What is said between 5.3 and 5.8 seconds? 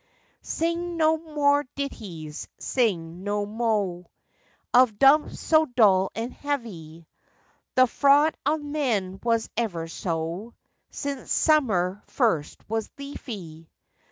so